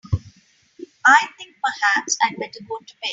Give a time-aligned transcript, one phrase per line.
[1.05, 3.09] I think perhaps I'd better go to bed.